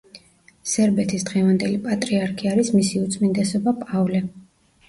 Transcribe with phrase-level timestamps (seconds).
[0.71, 4.25] სერბეთის დღევანდელი პატრიარქი არის მისი უწმინდესობა პავლე.